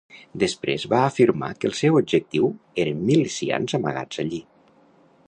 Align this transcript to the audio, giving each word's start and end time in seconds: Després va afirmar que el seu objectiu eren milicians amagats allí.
Després 0.43 0.85
va 0.93 1.01
afirmar 1.09 1.49
que 1.59 1.69
el 1.71 1.77
seu 1.81 1.99
objectiu 2.01 2.49
eren 2.85 3.07
milicians 3.11 3.79
amagats 3.81 4.23
allí. 4.25 4.41